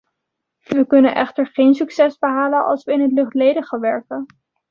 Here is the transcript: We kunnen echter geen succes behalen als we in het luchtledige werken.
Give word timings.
We 0.67 0.85
kunnen 0.87 1.15
echter 1.15 1.47
geen 1.47 1.73
succes 1.73 2.17
behalen 2.17 2.65
als 2.65 2.83
we 2.83 2.91
in 2.91 3.01
het 3.01 3.11
luchtledige 3.11 3.79
werken. 3.79 4.25